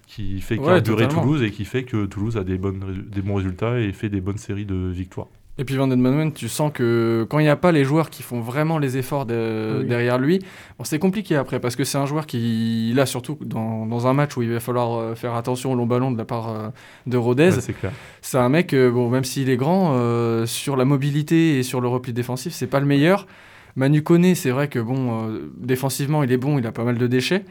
qui 0.06 0.40
fait 0.40 0.58
Ouais, 0.58 0.82
totalement. 0.82 1.20
Toulouse 1.22 1.42
et 1.42 1.50
qui 1.50 1.66
fait 1.66 1.84
que 1.84 2.06
Toulouse 2.06 2.38
a 2.38 2.44
des, 2.44 2.56
bonnes, 2.56 2.82
rés- 2.82 3.02
des 3.14 3.20
bons 3.20 3.34
résultats 3.34 3.78
et 3.78 3.92
fait 3.92 4.08
des 4.08 4.22
bonnes 4.22 4.38
séries 4.38 4.64
de 4.64 4.74
victoires. 4.88 5.26
Et 5.60 5.64
puis 5.64 5.74
Van 5.76 5.88
tu 6.30 6.48
sens 6.48 6.70
que 6.72 7.26
quand 7.28 7.40
il 7.40 7.42
n'y 7.42 7.48
a 7.48 7.56
pas 7.56 7.72
les 7.72 7.82
joueurs 7.84 8.10
qui 8.10 8.22
font 8.22 8.40
vraiment 8.40 8.78
les 8.78 8.96
efforts 8.96 9.26
de- 9.26 9.78
Oui. 9.80 9.86
derrière 9.88 10.18
lui, 10.18 10.38
bon, 10.78 10.84
c'est 10.84 11.00
compliqué 11.00 11.34
après 11.34 11.58
parce 11.58 11.74
que 11.74 11.82
c'est 11.82 11.98
un 11.98 12.06
joueur 12.06 12.26
qui, 12.26 12.92
là 12.94 13.06
surtout 13.06 13.36
dans, 13.44 13.84
dans 13.84 14.06
un 14.06 14.12
match 14.12 14.36
où 14.36 14.42
il 14.42 14.52
va 14.52 14.60
falloir 14.60 14.98
euh, 14.98 15.14
faire 15.16 15.34
attention 15.34 15.72
au 15.72 15.74
long 15.74 15.86
ballon 15.86 16.12
de 16.12 16.18
la 16.18 16.24
part 16.24 16.48
euh, 16.48 16.68
de 17.06 17.16
Rodez, 17.16 17.50
Ouais, 17.56 17.90
c'est 18.22 18.38
un 18.38 18.48
mec, 18.48 18.72
euh, 18.72 18.88
bon, 18.90 19.08
même 19.10 19.24
s'il 19.24 19.50
est 19.50 19.56
grand, 19.56 19.94
euh, 19.96 20.46
sur 20.46 20.76
la 20.76 20.84
mobilité 20.84 21.58
et 21.58 21.62
sur 21.64 21.80
le 21.80 21.88
repli 21.88 22.12
défensif, 22.12 22.52
c'est 22.52 22.68
pas 22.68 22.78
le 22.78 22.86
meilleur. 22.86 23.26
Manu 23.74 24.02
Koné, 24.02 24.34
c'est 24.36 24.50
vrai 24.50 24.68
que 24.68 24.78
bon, 24.78 25.28
euh, 25.28 25.50
défensivement 25.56 26.22
il 26.22 26.30
est 26.30 26.36
bon, 26.36 26.58
il 26.58 26.66
a 26.68 26.72
pas 26.72 26.84
mal 26.84 26.98
de 26.98 27.06
déchets, 27.08 27.44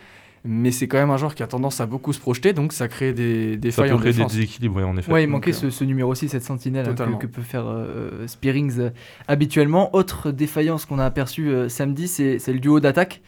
mais 0.48 0.72
c'est 0.72 0.88
quand 0.88 0.98
même 0.98 1.10
un 1.10 1.18
joueur 1.18 1.36
qui 1.36 1.44
a 1.44 1.48
tendance 1.48 1.82
à 1.82 1.86
beaucoup 1.86 2.14
se 2.14 2.20
projeter, 2.20 2.54
donc 2.54 2.74
ça 2.74 2.88
crée 2.88 3.14
des, 3.14 3.58
des 3.58 3.72
Ça 3.72 3.82
failles 3.82 3.92
peut 3.92 3.96
en 3.96 4.00
créer 4.00 4.14
des 4.14 4.26
déséquilibres, 4.26 4.78
ouais, 4.78 4.84
en 4.84 4.98
effet. 4.98 5.12
Ouais, 5.12 5.24
il 5.24 5.30
manquait 5.30 5.52
euh, 5.52 5.54
ce, 5.54 5.70
ce 5.70 5.84
numéro 5.84 6.16
6, 6.16 6.30
cette 6.30 6.44
sentinelle 6.44 6.88
hein, 6.88 7.18
que, 7.20 7.28
peut 7.28 7.42
faire 7.42 7.66
euh, 7.68 8.26
Spearings 8.28 8.80
euh, 8.80 8.90
habituellement. 9.28 9.96
Autre 9.96 10.32
défaillance 10.32 10.86
qu'on 10.86 11.00
a 11.00 11.06
aperçue 11.06 11.50
euh, 11.50 11.70
samedi, 11.70 12.08
c'est 12.08 12.40
c'est 12.40 12.54
le 12.54 12.60
duo 12.60 12.80
d'attaque. 12.80 13.22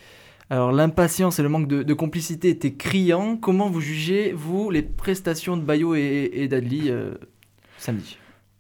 Alors 0.52 0.72
l'impatience 0.72 1.38
et 1.38 1.44
le 1.44 1.50
manque 1.50 1.68
de, 1.68 1.84
de 1.84 1.94
complicité 1.94 2.50
étaient 2.50 2.74
criants. 2.74 3.38
Comment 3.38 3.70
vous 3.70 3.82
jugez, 3.82 4.34
vous, 4.36 4.72
les 4.72 4.82
prestations 4.82 5.58
de 5.58 5.62
Bayo 5.62 5.94
et, 5.96 6.32
et 6.34 6.48
d'Adli 6.48 6.90
euh, 6.90 7.14
samedi? 7.78 8.18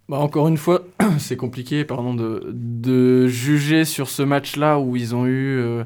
Bah, 0.08 0.18
encore 0.18 0.48
une 0.48 0.58
fois, 0.58 0.84
c'est 1.18 1.36
compliqué 1.36 1.86
pardon, 1.86 2.14
de, 2.14 2.52
de 2.54 3.28
juger 3.28 3.86
sur 3.86 4.08
ce 4.08 4.22
match-là 4.22 4.80
où 4.80 4.96
ils 4.96 5.16
ont 5.16 5.26
eu 5.26 5.58
euh, 5.60 5.84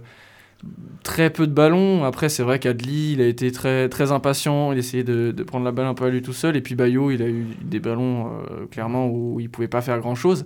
très 1.04 1.30
peu 1.30 1.48
de 1.48 1.52
ballons. 1.54 2.04
Après, 2.06 2.30
c'est 2.30 2.44
vrai 2.44 2.60
qu'Adli, 2.60 3.14
il 3.14 3.22
a 3.22 3.28
été 3.28 3.52
très, 3.52 3.90
très 3.90 4.12
impatient, 4.12 4.72
il 4.72 4.78
essayait 4.80 5.04
de, 5.04 5.32
de 5.32 5.44
prendre 5.44 5.66
la 5.66 5.72
balle 5.72 5.86
un 5.88 5.94
peu 5.94 6.06
à 6.06 6.10
lui 6.10 6.22
tout 6.22 6.34
seul. 6.34 6.56
Et 6.56 6.62
puis 6.62 6.76
Bayo, 6.76 7.12
il 7.12 7.22
a 7.22 7.28
eu 7.28 7.46
des 7.64 7.80
ballons 7.80 8.28
euh, 8.28 8.66
clairement 8.72 9.08
où 9.08 9.40
il 9.40 9.50
pouvait 9.50 9.68
pas 9.68 9.82
faire 9.82 10.00
grand-chose. 10.00 10.46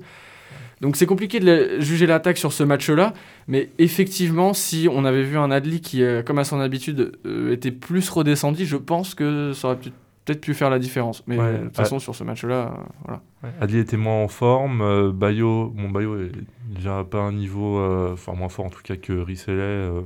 Donc 0.81 0.95
c'est 0.95 1.05
compliqué 1.07 1.39
de 1.39 1.45
la- 1.45 1.79
juger 1.79 2.05
l'attaque 2.05 2.37
sur 2.37 2.53
ce 2.53 2.63
match-là, 2.63 3.13
mais 3.47 3.69
effectivement, 3.79 4.53
si 4.53 4.87
on 4.91 5.05
avait 5.05 5.23
vu 5.23 5.37
un 5.37 5.49
Adli 5.49 5.81
qui, 5.81 6.03
euh, 6.03 6.21
comme 6.21 6.37
à 6.37 6.43
son 6.43 6.59
habitude, 6.59 7.13
euh, 7.25 7.51
était 7.53 7.71
plus 7.71 8.07
redescendu, 8.09 8.65
je 8.65 8.77
pense 8.77 9.15
que 9.15 9.53
ça 9.53 9.69
aurait 9.69 9.77
pu- 9.79 9.89
peut-être 10.25 10.41
pu 10.41 10.53
faire 10.53 10.69
la 10.69 10.77
différence. 10.77 11.23
Mais 11.25 11.37
Ouais, 11.39 11.53
de 11.53 11.63
toute 11.65 11.75
façon, 11.75 11.97
sur 11.99 12.13
ce 12.13 12.23
match-là, 12.23 12.73
voilà. 13.05 13.21
Ouais, 13.43 13.49
Adli 13.59 13.79
était 13.79 13.97
moins 13.97 14.21
en 14.23 14.27
forme. 14.27 15.11
Bayo, 15.13 15.73
bon, 15.75 15.89
Bayo 15.89 16.19
est 16.21 16.31
déjà 16.77 17.03
pas 17.03 17.19
un 17.21 17.33
niveau, 17.33 17.77
euh, 17.79 18.13
enfin 18.13 18.33
moins 18.33 18.49
fort 18.49 18.65
en 18.65 18.69
tout 18.69 18.81
cas 18.83 18.95
que 18.95 19.13
Risselet. 19.13 19.53
euh, 19.61 20.01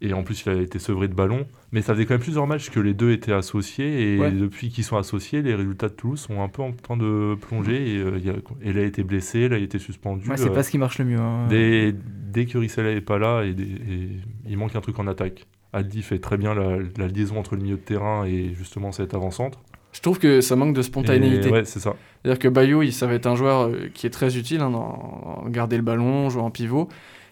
et 0.00 0.12
en 0.12 0.22
plus, 0.22 0.44
il 0.46 0.50
a 0.50 0.54
été 0.54 0.78
sevré 0.78 1.08
de 1.08 1.14
ballon. 1.14 1.44
Mais 1.72 1.82
ça 1.82 1.92
faisait 1.92 2.06
quand 2.06 2.14
même 2.14 2.20
plusieurs 2.22 2.46
matchs 2.46 2.70
que 2.70 2.78
les 2.78 2.94
deux 2.94 3.10
étaient 3.10 3.32
associés. 3.32 4.14
Et 4.14 4.18
Ouais. 4.20 4.30
depuis 4.30 4.68
qu'ils 4.68 4.84
sont 4.84 4.96
associés, 4.96 5.42
les 5.42 5.56
résultats 5.56 5.88
de 5.88 5.94
Toulouse 5.94 6.20
sont 6.20 6.40
un 6.40 6.48
peu 6.48 6.62
en 6.62 6.70
train 6.70 6.96
de 6.96 7.36
plonger. 7.40 7.94
Et, 7.94 7.98
euh, 7.98 8.16
il 8.22 8.30
a- 8.30 8.34
et 8.62 8.72
là, 8.72 8.78
il 8.78 8.78
a 8.78 8.84
été 8.84 9.02
blessé, 9.02 9.48
là, 9.48 9.56
il 9.56 9.62
a 9.62 9.64
été 9.64 9.80
suspendu. 9.80 10.28
Ouais, 10.28 10.36
C'est 10.36 10.52
pas 10.52 10.62
ce 10.62 10.70
qui 10.70 10.78
marche 10.78 10.98
le 11.00 11.04
mieux. 11.04 11.18
hein. 11.18 11.48
dès, 11.48 11.92
dès 11.92 12.46
que 12.46 12.58
Risselet 12.58 12.94
est 12.96 13.00
pas 13.00 13.18
là, 13.18 13.42
et, 13.42 13.54
des- 13.54 13.64
et 13.64 14.08
il 14.48 14.56
manque 14.56 14.76
un 14.76 14.80
truc 14.80 14.96
en 15.00 15.08
attaque. 15.08 15.46
Aldi 15.72 16.02
fait 16.02 16.20
très 16.20 16.36
bien 16.36 16.54
la, 16.54 16.78
la 16.96 17.08
liaison 17.08 17.36
entre 17.36 17.56
le 17.56 17.62
milieu 17.62 17.76
de 17.76 17.80
terrain 17.82 18.24
et 18.24 18.54
justement 18.54 18.92
cet 18.92 19.14
avant-centre. 19.14 19.60
Je 19.92 20.00
trouve 20.00 20.18
que 20.18 20.40
ça 20.40 20.54
manque 20.56 20.74
de 20.74 20.80
Et 20.80 20.84
spontanéité. 20.84 21.50
Ouais, 21.50 21.64
c'est 21.64 21.80
ça. 21.80 21.94
C'est-à-dire 22.22 22.38
que 22.38 22.48
Bayo, 22.48 22.82
il, 22.82 22.92
ça 22.92 23.06
va 23.06 23.14
être 23.14 23.26
un 23.26 23.36
joueur 23.36 23.68
euh, 23.68 23.88
qui 23.94 24.06
est 24.06 24.10
très 24.10 24.36
utile 24.36 24.60
hein, 24.60 24.70
dans 24.70 25.44
garder 25.48 25.76
le 25.76 25.82
ballon, 25.82 26.28
jouer 26.30 26.42
en 26.42 26.50
pivot. 26.50 26.88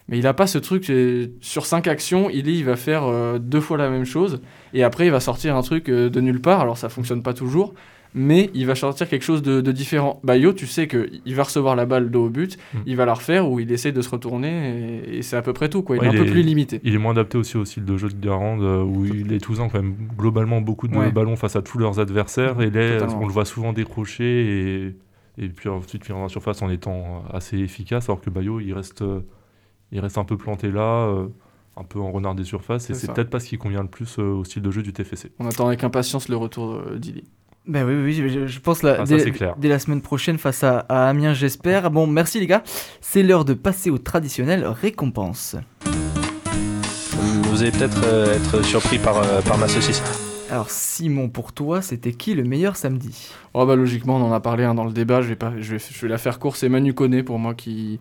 Mais 0.09 0.17
il 0.17 0.23
n'a 0.23 0.33
pas 0.33 0.47
ce 0.47 0.57
truc, 0.57 0.91
sur 1.41 1.65
cinq 1.65 1.87
actions, 1.87 2.29
il, 2.29 2.47
il 2.47 2.63
va 2.63 2.77
faire 2.77 3.03
euh, 3.03 3.39
deux 3.39 3.59
fois 3.59 3.77
la 3.77 3.89
même 3.89 4.05
chose. 4.05 4.41
Et 4.73 4.83
après, 4.83 5.05
il 5.05 5.11
va 5.11 5.19
sortir 5.19 5.55
un 5.55 5.61
truc 5.61 5.89
euh, 5.89 6.09
de 6.09 6.21
nulle 6.21 6.41
part. 6.41 6.61
Alors, 6.61 6.77
ça 6.77 6.87
fonctionne 6.87 7.21
pas 7.21 7.33
toujours. 7.33 7.73
Mais 8.19 8.49
il 8.55 8.65
va 8.65 8.73
sortir 8.75 9.07
quelque 9.07 9.21
chose 9.23 9.41
de, 9.43 9.61
de 9.61 9.71
différent. 9.71 10.19
Bayo, 10.23 10.51
tu 10.51 10.65
sais 10.65 10.87
qu'il 10.87 11.35
va 11.35 11.43
recevoir 11.43 11.75
la 11.75 11.85
balle 11.85 12.09
dos 12.09 12.25
au 12.25 12.29
but, 12.29 12.57
Mm. 12.73 12.77
il 12.87 12.95
va 12.95 13.05
la 13.05 13.13
refaire 13.13 13.49
ou 13.49 13.59
il 13.59 13.71
essaie 13.71 13.91
de 13.91 14.01
se 14.01 14.09
retourner. 14.09 15.01
Et, 15.07 15.17
et 15.17 15.21
c'est 15.21 15.37
à 15.37 15.41
peu 15.41 15.53
près 15.53 15.69
tout. 15.69 15.83
Quoi. 15.83 15.97
Il 15.97 16.01
Ouais, 16.01 16.07
est 16.07 16.19
un 16.19 16.23
peu 16.23 16.29
plus 16.31 16.41
limité. 16.41 16.81
Il 16.83 16.95
est 16.95 16.97
moins 16.97 17.11
adapté 17.11 17.37
aussi 17.37 17.55
au 17.57 17.63
style 17.65 17.85
de 17.85 17.95
jeu 17.97 18.09
de 18.09 18.19
Garande, 18.19 18.61
euh, 18.63 18.81
où 18.83 19.05
il 19.05 19.31
est 19.33 19.39
Toulousain 19.39 19.69
quand 19.69 19.81
même 19.81 19.95
globalement 20.17 20.59
beaucoup 20.61 20.87
de 20.87 20.97
Ouais. 20.97 21.11
ballons 21.11 21.35
face 21.35 21.55
à 21.55 21.61
tous 21.61 21.77
leurs 21.77 21.99
adversaires. 21.99 22.59
Et 22.61 22.69
là, 22.71 22.97
Totalement. 22.99 23.21
on 23.23 23.27
le 23.27 23.33
voit 23.33 23.45
souvent 23.45 23.71
décrocher 23.73 24.87
et, 24.87 24.95
et 25.45 25.49
puis 25.49 25.69
ensuite 25.69 26.03
finir 26.03 26.21
la 26.21 26.29
surface 26.29 26.61
en 26.63 26.69
étant 26.69 27.23
assez 27.31 27.57
efficace, 27.59 28.09
alors 28.09 28.19
que 28.21 28.29
Bayo, 28.31 28.59
il 28.59 28.73
reste, 28.73 29.03
euh, 29.03 29.19
il 29.91 29.99
reste 29.99 30.17
un 30.17 30.23
peu 30.25 30.37
planté 30.37 30.71
là, 30.71 31.05
euh, 31.07 31.27
un 31.79 31.83
peu 31.83 31.99
en 31.99 32.11
renard 32.11 32.33
des 32.33 32.43
surfaces. 32.43 32.89
Et 32.89 32.95
C'est 32.95 33.13
peut-être 33.13 33.29
pas 33.29 33.39
ce 33.39 33.47
qui 33.49 33.57
convient 33.59 33.83
le 33.83 33.87
plus 33.87 34.17
euh, 34.17 34.23
au 34.23 34.43
style 34.43 34.63
de 34.63 34.71
jeu 34.71 34.81
du 34.81 34.93
TFC. 34.93 35.29
On 35.37 35.45
attend 35.45 35.67
avec 35.67 35.83
impatience 35.83 36.27
le 36.29 36.35
retour 36.35 36.73
euh, 36.73 36.97
d'Ili. 36.97 37.23
Ben 37.67 37.85
oui, 37.85 37.95
oui, 38.21 38.47
je, 38.47 38.59
pense 38.59 38.81
là, 38.81 38.97
Ah, 38.99 39.03
dès, 39.03 39.19
c'est 39.19 39.31
clair. 39.31 39.55
dès 39.57 39.67
la 39.67 39.77
semaine 39.79 40.01
prochaine 40.01 40.37
face 40.37 40.63
à, 40.63 40.79
à 40.87 41.09
Amiens, 41.09 41.33
j'espère. 41.33 41.91
Bon, 41.91 42.07
merci 42.07 42.39
les 42.39 42.47
gars. 42.47 42.63
C'est 43.01 43.23
l'heure 43.23 43.43
de 43.43 43.53
passer 43.53 43.89
aux 43.89 43.97
traditionnelles 43.97 44.65
récompenses. 44.65 45.57
Vous 47.51 47.61
allez 47.61 47.71
peut-être 47.71 48.01
euh, 48.05 48.35
être 48.35 48.63
surpris 48.63 48.99
par, 48.99 49.17
euh, 49.17 49.41
par 49.41 49.57
ma 49.57 49.67
saucisse. 49.67 50.01
Alors 50.49 50.69
Simon, 50.69 51.27
pour 51.27 51.51
toi, 51.51 51.81
c'était 51.81 52.13
qui 52.13 52.33
le 52.35 52.43
meilleur 52.45 52.77
samedi? 52.77 53.31
Oh 53.53 53.65
bah 53.65 53.75
logiquement, 53.75 54.15
on 54.15 54.21
en 54.23 54.31
a 54.31 54.39
parlé 54.39 54.63
hein, 54.63 54.73
dans 54.73 54.85
le 54.85 54.93
débat, 54.93 55.21
je 55.21 55.27
vais, 55.27 55.35
pas, 55.35 55.51
je, 55.59 55.73
vais, 55.75 55.79
je 55.79 56.01
vais 56.01 56.07
la 56.07 56.17
faire 56.17 56.39
courte, 56.39 56.55
c'est 56.57 56.69
Manu 56.69 56.93
Koné 56.93 57.21
pour 57.21 57.37
moi 57.37 57.53
qui, 57.53 57.99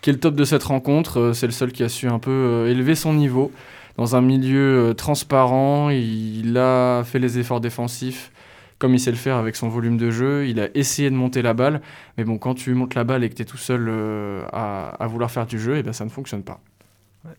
qui 0.00 0.08
est 0.08 0.14
le 0.14 0.18
top 0.18 0.34
de 0.34 0.44
cette 0.44 0.62
rencontre. 0.62 1.20
Euh, 1.20 1.32
c'est 1.34 1.46
le 1.46 1.52
seul 1.52 1.70
qui 1.70 1.82
a 1.82 1.90
su 1.90 2.08
un 2.08 2.18
peu 2.18 2.30
euh, 2.30 2.70
élever 2.70 2.94
son 2.94 3.12
niveau 3.12 3.52
dans 3.98 4.16
un 4.16 4.22
milieu 4.22 4.90
euh, 4.90 4.94
transparent. 4.94 5.90
Il 5.90 6.56
a 6.56 7.02
fait 7.04 7.18
les 7.18 7.38
efforts 7.38 7.60
défensifs 7.60 8.31
comme 8.82 8.94
il 8.94 8.98
sait 9.00 9.12
le 9.12 9.16
faire 9.16 9.36
avec 9.36 9.54
son 9.56 9.68
volume 9.68 9.96
de 9.96 10.10
jeu. 10.10 10.46
Il 10.48 10.58
a 10.60 10.68
essayé 10.74 11.08
de 11.08 11.14
monter 11.14 11.40
la 11.40 11.54
balle, 11.54 11.80
mais 12.18 12.24
bon, 12.24 12.36
quand 12.36 12.54
tu 12.54 12.74
montes 12.74 12.94
la 12.96 13.04
balle 13.04 13.22
et 13.22 13.28
que 13.30 13.34
tu 13.34 13.42
es 13.42 13.44
tout 13.44 13.56
seul 13.56 13.86
euh, 13.88 14.42
à, 14.52 14.88
à 15.02 15.06
vouloir 15.06 15.30
faire 15.30 15.46
du 15.46 15.58
jeu, 15.60 15.76
et 15.76 15.82
ben 15.84 15.92
ça 15.92 16.04
ne 16.04 16.10
fonctionne 16.10 16.42
pas. 16.42 16.60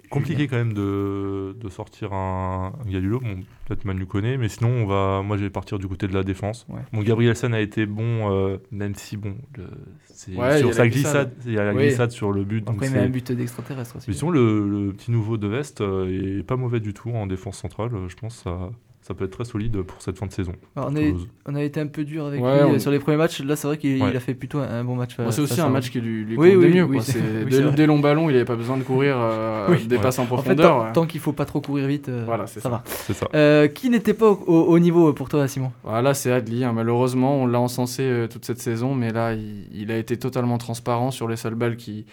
Compliqué 0.10 0.48
quand 0.48 0.56
même 0.56 0.72
de, 0.72 1.58
de 1.60 1.70
sortir 1.70 2.14
un, 2.14 2.72
un 2.88 2.90
Galulo, 2.90 3.20
bon, 3.20 3.40
peut-être 3.66 3.84
Manu 3.84 4.06
connaît, 4.06 4.38
mais 4.38 4.48
sinon 4.48 4.70
on 4.70 4.86
va, 4.86 5.22
moi 5.24 5.36
je 5.36 5.44
vais 5.44 5.50
partir 5.50 5.78
du 5.78 5.88
côté 5.90 6.08
de 6.08 6.14
la 6.14 6.24
défense. 6.24 6.66
Ouais. 6.70 6.80
Bon, 6.94 7.02
Gabrielsen 7.04 7.54
a 7.54 7.60
été 7.60 7.86
bon, 7.86 8.32
euh, 8.32 8.58
même 8.72 8.96
si 8.96 9.18
bon, 9.18 9.36
le- 9.58 9.68
c'est 10.06 10.34
Ouais, 10.38 10.54
il 10.54 10.56
y 10.58 10.60
sur 10.60 10.70
a 10.70 10.74
sa 10.74 10.84
la 10.84 10.90
glissade, 10.90 11.34
il 11.46 11.52
y 11.52 11.58
a 11.60 11.66
la 11.66 11.74
Oui. 11.74 11.84
glissade 11.88 12.12
sur 12.12 12.32
le 12.32 12.46
but. 12.46 12.64
donc 12.64 12.76
Après, 12.76 12.88
il 12.88 12.94
met 12.94 13.00
c'est- 13.00 13.06
un 13.06 13.10
but 13.10 13.32
d'extraterrestre 13.34 13.98
aussi. 13.98 14.06
Mais 14.10 14.16
sinon 14.16 14.32
le, 14.32 14.70
le 14.86 14.94
petit 14.94 15.12
nouveau 15.12 15.36
de 15.36 15.48
Vest 15.50 15.82
euh, 15.82 16.40
est 16.40 16.44
pas 16.44 16.56
mauvais 16.56 16.80
du 16.80 16.94
tout 16.94 17.10
en 17.10 17.28
défense 17.28 17.58
centrale. 17.58 17.90
euh, 17.94 18.08
Je 18.08 18.16
pense 18.16 18.38
que 18.38 18.44
ça, 18.44 18.70
ça 19.04 19.14
peut 19.14 19.26
être 19.26 19.32
très 19.32 19.46
solide 19.46 19.82
pour 19.84 20.02
cette 20.02 20.18
fin 20.18 20.26
de 20.26 20.32
saison. 20.32 20.54
Alors, 20.76 20.90
on, 20.92 20.96
a, 20.96 21.00
Toulouse. 21.00 21.28
on 21.46 21.56
a 21.56 21.62
été 21.62 21.80
un 21.80 21.88
peu 21.88 22.04
dur 22.06 22.26
avec 22.26 22.42
Ouais, 22.42 22.54
lui 22.54 22.60
euh, 22.62 22.68
on- 22.76 22.80
sur 22.80 22.90
les 22.90 23.00
premiers 23.00 23.18
matchs. 23.18 23.42
Là, 23.42 23.56
c'est 23.56 23.68
vrai 23.68 23.78
qu'il 23.78 24.02
Ouais. 24.02 24.16
a 24.16 24.20
fait 24.20 24.34
plutôt 24.34 24.60
un, 24.60 24.84
bon 24.84 24.96
match. 24.96 25.18
Bon, 25.18 25.30
c'est 25.30 25.42
aussi 25.42 25.60
un 25.62 25.70
match 25.70 25.90
qui 25.92 26.00
lui, 26.02 26.24
lui 26.24 26.38
Oui, 26.38 26.54
convenait 26.54 26.68
oui, 26.68 26.74
mieux. 26.76 26.84
oui, 26.86 27.86
longs 27.86 28.00
ballons, 28.00 28.30
il 28.30 28.34
n'avait 28.34 28.46
pas 28.46 28.56
besoin 28.56 28.78
de 28.78 28.84
courir 28.84 29.16
euh, 29.20 29.68
Oui. 29.72 29.86
des 29.88 29.98
passes 29.98 30.20
en 30.20 30.24
En 30.24 30.26
fait, 30.26 30.34
profondeur. 30.34 30.70
tant, 30.80 30.84
ouais. 30.86 30.94
tant 30.94 31.06
qu'il 31.06 31.20
faut 31.20 31.34
pas 31.34 31.46
trop 31.46 31.62
courir 31.62 31.88
vite, 31.88 32.08
euh, 32.10 32.24
Voilà, 32.26 32.48
c'est 32.48 32.62
ça, 32.62 32.70
ça. 32.70 32.70
va. 32.70 32.84
Ça. 33.14 33.28
Euh, 33.36 33.68
qui 33.68 33.90
n'était 33.90 34.14
pas 34.14 34.30
au, 34.32 34.42
au- 34.48 34.64
au 34.68 34.80
niveau 34.80 35.12
pour 35.14 35.30
toi, 35.30 35.48
Simon? 35.48 35.72
Voilà, 35.84 36.14
c'est 36.14 36.32
Adli. 36.32 36.64
hein. 36.64 36.72
Malheureusement, 36.74 37.42
on 37.44 37.46
l'a 37.46 37.60
encensé 37.60 38.04
euh, 38.04 38.28
toute 38.28 38.46
cette 38.46 38.60
saison, 38.60 38.96
mais 38.96 39.12
là, 39.12 39.34
il, 39.34 39.68
il 39.74 39.92
a 39.92 39.98
été 39.98 40.18
totalement 40.18 40.58
transparent 40.58 41.12
sur 41.12 41.28
les 41.28 41.36
seules 41.36 41.56
balles 41.56 41.76
qui- 41.76 42.06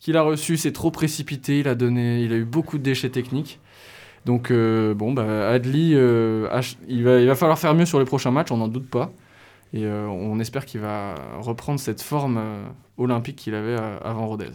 qu'il 0.00 0.16
a 0.16 0.22
reçues. 0.22 0.56
C'est 0.56 0.72
trop 0.72 0.90
précipité. 0.90 1.60
Il 1.60 1.68
a, 1.68 1.74
donné, 1.76 2.22
il 2.22 2.32
a 2.32 2.36
eu 2.36 2.44
beaucoup 2.44 2.78
de 2.78 2.82
déchets 2.82 3.10
techniques. 3.10 3.60
Donc 4.24 4.50
euh, 4.50 4.94
bon, 4.94 5.12
bah, 5.12 5.50
Adli, 5.50 5.92
euh, 5.94 6.48
il, 6.88 7.02
va, 7.04 7.34
falloir 7.34 7.58
faire 7.58 7.74
mieux 7.74 7.86
sur 7.86 7.98
les 7.98 8.04
prochains 8.04 8.30
matchs, 8.30 8.52
on 8.52 8.56
n'en 8.56 8.68
doute 8.68 8.88
pas. 8.88 9.12
Et 9.74 9.86
euh, 9.86 10.06
on 10.06 10.38
espère 10.38 10.66
qu'il 10.66 10.80
va 10.80 11.14
reprendre 11.40 11.80
cette 11.80 12.02
forme 12.02 12.36
euh, 12.38 12.64
olympique 12.98 13.36
qu'il 13.36 13.54
avait 13.54 13.76
avant 14.04 14.26
Rodez. 14.26 14.50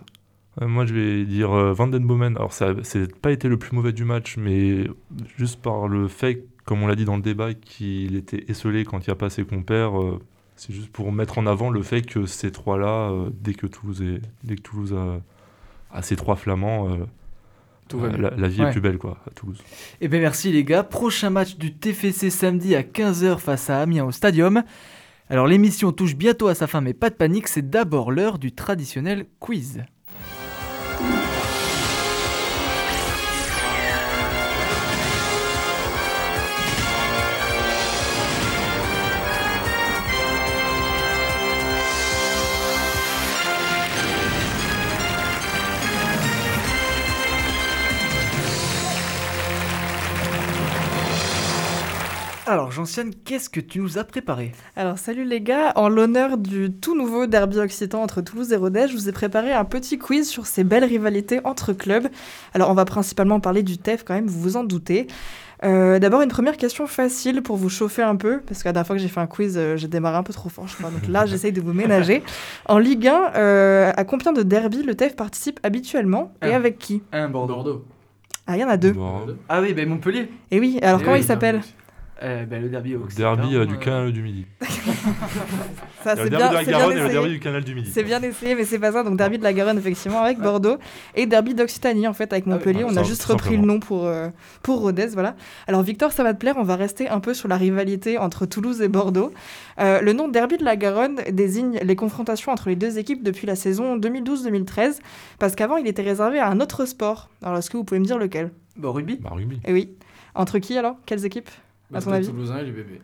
Moi, 0.61 0.85
je 0.85 0.93
vais 0.93 1.25
dire 1.25 1.51
euh, 1.51 1.73
Van 1.73 1.87
Den 1.87 2.05
Bomen. 2.05 2.35
Alors, 2.37 2.53
ça 2.53 2.73
n'a 2.73 3.07
pas 3.21 3.31
été 3.31 3.47
le 3.47 3.57
plus 3.57 3.75
mauvais 3.75 3.93
du 3.93 4.05
match, 4.05 4.37
mais 4.37 4.87
juste 5.37 5.61
par 5.61 5.87
le 5.87 6.07
fait, 6.07 6.45
comme 6.65 6.83
on 6.83 6.87
l'a 6.87 6.95
dit 6.95 7.05
dans 7.05 7.15
le 7.15 7.21
débat, 7.21 7.53
qu'il 7.53 8.15
était 8.15 8.45
esselé 8.47 8.85
quand 8.85 8.99
il 8.99 9.09
n'y 9.09 9.11
a 9.13 9.15
pas 9.15 9.29
ses 9.29 9.43
compères. 9.43 9.93
c'est 10.55 10.73
juste 10.73 10.91
pour 10.91 11.11
mettre 11.11 11.37
en 11.37 11.45
avant 11.45 11.69
le 11.69 11.81
fait 11.81 12.03
que 12.03 12.25
ces 12.25 12.51
trois-là, 12.51 13.11
dès 13.39 13.53
que 13.53 13.67
Toulouse, 13.67 14.03
a, 14.93 15.95
a 15.95 16.01
ces 16.01 16.15
trois 16.15 16.35
flamands, 16.35 16.89
Tout 17.87 17.99
va 17.99 18.07
euh, 18.07 18.17
la, 18.17 18.29
la 18.31 18.47
vie 18.47 18.61
Ouais. 18.61 18.69
est 18.69 18.71
plus 18.71 18.81
belle 18.81 18.97
quoi, 18.97 19.17
à 19.27 19.31
Toulouse. 19.31 19.61
Et 20.01 20.07
bien 20.07 20.19
merci 20.19 20.51
les 20.51 20.63
gars, 20.63 20.83
prochain 20.83 21.29
match 21.29 21.55
du 21.57 21.73
TFC 21.73 22.29
samedi 22.29 22.75
à 22.75 22.81
15h 22.83 23.39
face 23.39 23.69
à 23.69 23.81
Amiens 23.81 24.05
au 24.05 24.11
Stadium. 24.11 24.63
Alors 25.29 25.47
l'émission 25.47 25.91
touche 25.91 26.15
bientôt 26.15 26.47
à 26.47 26.55
sa 26.55 26.67
fin 26.67 26.81
mais 26.81 26.93
pas 26.93 27.09
de 27.09 27.15
panique, 27.15 27.47
c'est 27.47 27.69
d'abord 27.69 28.11
l'heure 28.11 28.39
du 28.39 28.51
traditionnel 28.53 29.25
quiz. 29.39 29.83
Alors 52.49 52.71
Gentiane, 52.71 53.11
qu'est-ce 53.25 53.49
que 53.49 53.59
tu 53.59 53.79
nous 53.81 53.97
as 53.97 54.05
préparé? 54.05 54.53
Alors 54.77 54.97
salut 54.97 55.25
les 55.25 55.41
gars, 55.41 55.73
en 55.75 55.89
l'honneur 55.89 56.37
du 56.37 56.71
tout 56.71 56.95
nouveau 56.95 57.25
derby 57.25 57.57
occitan 57.57 58.01
entre 58.01 58.21
Toulouse 58.21 58.53
et 58.53 58.55
Rodez, 58.55 58.87
je 58.87 58.93
vous 58.93 59.09
ai 59.09 59.11
préparé 59.11 59.51
un 59.51 59.65
petit 59.65 59.97
quiz 59.99 60.29
sur 60.29 60.45
ces 60.47 60.63
belles 60.63 60.85
rivalités 60.85 61.41
entre 61.43 61.73
clubs. 61.73 62.07
Alors 62.53 62.69
on 62.69 62.73
va 62.73 62.85
principalement 62.85 63.41
parler 63.41 63.63
du 63.63 63.77
TEF 63.77 64.03
quand 64.05 64.13
même, 64.13 64.27
vous 64.27 64.39
vous 64.39 64.55
en 64.55 64.63
doutez. 64.63 65.07
Euh, 65.65 65.99
D'abord 65.99 66.21
une 66.21 66.29
première 66.29 66.55
question 66.55 66.87
facile 66.87 67.41
pour 67.43 67.57
vous 67.57 67.67
chauffer 67.67 68.03
un 68.03 68.15
peu, 68.15 68.39
parce 68.47 68.63
que 68.63 68.69
la 68.69 68.71
dernière 68.71 68.87
fois 68.87 68.95
que 68.95 69.01
j'ai 69.01 69.09
fait 69.09 69.19
un 69.19 69.27
quiz, 69.27 69.55
euh, 69.57 69.75
j'ai 69.75 69.89
démarré 69.89 70.15
un 70.15 70.23
peu 70.23 70.31
trop 70.31 70.47
fort 70.47 70.67
je 70.69 70.75
crois, 70.77 70.89
donc 70.89 71.05
là 71.09 71.25
j'essaye 71.25 71.51
de 71.51 71.59
vous 71.59 71.73
ménager. 71.73 72.23
En 72.67 72.77
Ligue 72.77 73.07
1, 73.09 73.31
euh, 73.35 73.91
à 73.93 74.05
combien 74.05 74.31
de 74.31 74.43
derbies 74.43 74.83
le 74.83 74.95
TEF 74.95 75.17
participe 75.17 75.59
habituellement 75.63 76.31
et 76.41 76.53
Un. 76.53 76.55
avec 76.55 76.77
qui? 76.77 77.01
Un 77.11 77.27
Bordeaux. 77.27 77.83
Ah 78.49 78.55
il 78.55 78.61
y 78.61 78.63
en 78.63 78.69
a 78.69 78.77
deux. 78.77 78.93
Bon, 78.93 79.25
Ah 79.49 79.59
oui, 79.59 79.73
ben 79.73 79.89
Montpellier. 79.89 80.29
Et 80.51 80.61
oui, 80.61 80.79
alors 80.81 80.99
Eh 81.01 81.03
comment 81.03 81.15
oui, 81.17 81.21
il 81.21 81.25
s'appelle? 81.25 81.59
Euh, 82.23 82.45
ben, 82.45 82.61
le 82.61 82.69
derby 82.69 82.95
euh, 82.95 83.65
du 83.65 83.77
canal 83.77 84.11
du 84.11 84.21
Midi. 84.23 84.45
Ça 86.03 86.15
c'est 86.15 86.23
le 86.23 86.29
derby 86.29 86.37
bien, 86.37 86.49
de 86.49 86.53
la 86.55 86.59
c'est 86.59 86.65
bien 86.65 86.77
Garonne 86.79 86.91
et 86.91 86.95
le 86.95 87.01
essayé. 87.01 87.13
derby 87.13 87.29
du 87.29 87.39
canal 87.39 87.63
du 87.63 87.75
Midi. 87.75 87.91
C'est 87.93 88.03
bien 88.03 88.21
essayé, 88.21 88.55
mais 88.55 88.65
c'est 88.65 88.79
pas 88.79 88.91
ça. 88.91 89.03
Donc 89.03 89.17
derby 89.17 89.37
de 89.37 89.43
la 89.43 89.53
Garonne 89.53 89.77
effectivement 89.77 90.21
avec 90.23 90.39
Bordeaux 90.39 90.77
et 91.15 91.25
derby 91.27 91.53
d'Occitanie 91.53 92.07
en 92.07 92.13
fait 92.13 92.31
avec 92.33 92.45
Ah 92.47 92.51
Montpellier. 92.51 92.83
ouais, 92.83 92.89
on 92.91 92.97
a 92.97 93.03
juste 93.03 93.23
tout 93.25 93.33
repris 93.33 93.55
le 93.57 93.63
nom 93.63 93.79
pour 93.79 94.05
euh, 94.05 94.29
pour 94.63 94.79
Rodez, 94.79 95.07
voilà. 95.07 95.35
Alors 95.67 95.83
Victor, 95.83 96.11
ça 96.11 96.23
va 96.23 96.33
te 96.33 96.39
plaire. 96.39 96.55
On 96.57 96.63
va 96.63 96.75
rester 96.75 97.07
un 97.09 97.19
peu 97.19 97.33
sur 97.33 97.47
la 97.49 97.57
rivalité 97.57 98.17
entre 98.17 98.45
Toulouse 98.45 98.81
et 98.81 98.87
Bordeaux. 98.87 99.31
Euh, 99.79 100.01
le 100.01 100.13
nom 100.13 100.27
derby 100.27 100.57
de 100.57 100.63
la 100.65 100.75
Garonne 100.75 101.17
désigne 101.31 101.79
les 101.83 101.95
confrontations 101.95 102.51
entre 102.51 102.69
les 102.69 102.75
deux 102.75 102.97
équipes 102.97 103.23
depuis 103.23 103.45
la 103.45 103.55
saison 103.55 103.97
2012-2013, 103.97 104.99
parce 105.39 105.55
qu'avant 105.55 105.77
il 105.77 105.87
était 105.87 106.01
réservé 106.01 106.39
à 106.39 106.47
un 106.49 106.59
autre 106.61 106.85
sport. 106.85 107.29
Alors 107.43 107.57
est-ce 107.59 107.69
que 107.69 107.77
vous 107.77 107.83
pouvez 107.83 107.99
me 107.99 108.05
dire 108.05 108.17
lequel? 108.17 108.51
Bon, 108.75 108.91
rugby 108.91 109.17
Bah, 109.17 109.29
rugby. 109.33 109.59
Eh 109.65 109.73
oui. 109.73 109.89
Entre 110.35 110.59
qui 110.59 110.77
alors? 110.77 110.95
Quelles 111.05 111.25
équipes? 111.25 111.49
À 111.93 112.01
ton 112.01 112.11
avis 112.11 112.27
Toulousain 112.27 112.57
et 112.59 112.65
l'UBB. 112.65 112.99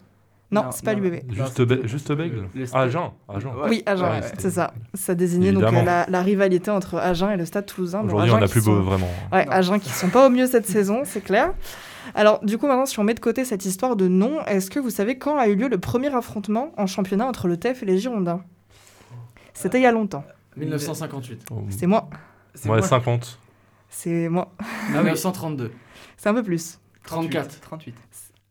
Non, 0.52 0.66
Non, 0.66 0.72
c'est 0.72 0.86
pas 0.86 0.94
l'UBB. 0.94 1.24
Juste, 1.34 1.58
c'était- 1.58 1.76
be- 1.78 1.88
juste 1.88 2.12
Bègle 2.12 2.48
le- 2.54 2.62
le- 2.62 2.76
Agen. 2.76 3.12
Agen. 3.28 3.48
Ouais. 3.56 3.70
Oui, 3.70 3.84
Agen, 3.88 4.04
Ouais, 4.06 4.12
ouais, 4.12 4.22
c'était- 4.22 4.42
c'est 4.42 4.52
ça. 4.52 4.72
Ça 4.94 5.16
désignait 5.16 5.52
donc 5.52 5.64
Évidemment. 5.64 5.82
euh, 5.82 5.86
la, 5.86 6.06
la 6.10 6.22
rivalité 6.22 6.70
entre 6.70 6.98
Agen 7.00 7.32
et 7.32 7.38
le 7.38 7.46
Stade 7.46 7.66
Toulousain. 7.66 8.02
Bon, 8.02 8.06
Aujourd'hui, 8.08 8.32
on 8.32 8.36
Agen 8.36 8.46
n'a 8.46 8.52
plus 8.52 8.62
sont- 8.62 8.72
beau 8.76 8.82
vraiment. 8.84 9.10
Ouais, 9.32 9.46
Non. 9.46 9.52
Agen 9.52 9.80
qui 9.80 9.90
sont 9.90 10.10
pas 10.10 10.28
au 10.28 10.30
mieux 10.30 10.46
cette 10.46 10.68
saison, 10.68 11.02
c'est 11.06 11.22
clair. 11.22 11.54
Alors, 12.14 12.44
du 12.46 12.60
coup, 12.60 12.68
maintenant, 12.68 12.86
si 12.86 13.00
on 13.00 13.04
met 13.04 13.16
de 13.16 13.20
côté 13.20 13.46
cette 13.46 13.66
histoire 13.66 13.96
de 13.96 14.08
nom, 14.08 14.46
est-ce 14.46 14.70
que 14.70 14.80
vous 14.80 14.92
savez 14.92 15.18
quand 15.18 15.38
a 15.40 15.48
eu 15.48 15.56
lieu 15.56 15.70
le 15.70 15.80
premier 15.80 16.14
affrontement 16.14 16.72
en 16.78 16.86
championnat 16.86 17.26
entre 17.26 17.48
le 17.48 17.58
TEF 17.58 17.82
et 17.82 17.86
les 17.88 17.98
Girondins? 17.98 18.42
C'était 19.56 19.80
il 19.80 19.84
y 19.84 19.88
a 19.88 19.92
longtemps. 19.92 20.24
1958. 20.56 21.46
Oh, 21.52 21.64
C'est 21.70 21.88
moi. 21.88 22.10
C'est 22.54 22.70
Ouais, 22.70 22.78
moi. 22.78 22.88
50. 22.88 23.40
C'est 23.90 24.30
moi. 24.30 24.52
Ah 24.60 24.66
oui. 24.98 25.04
1932. 25.06 25.72
C'est 26.18 26.30
un 26.30 26.34
peu 26.36 26.44
plus. 26.44 26.80
34. 27.06 27.60
38. 27.62 27.96